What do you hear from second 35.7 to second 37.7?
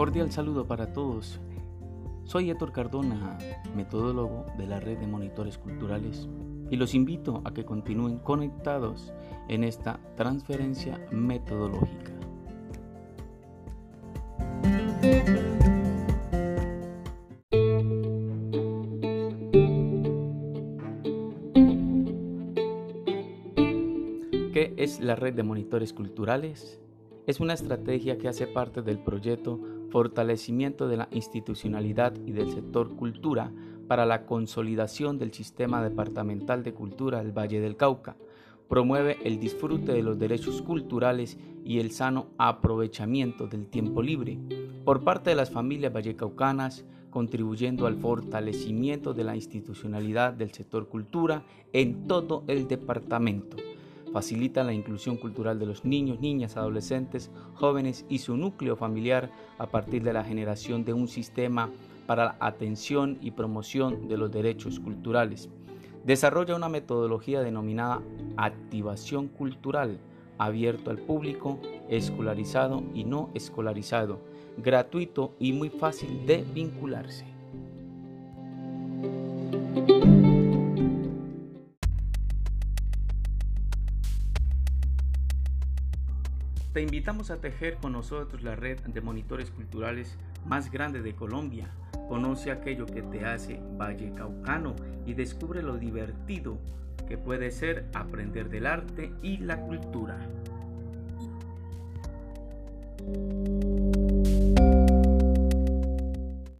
departamental de cultura del Valle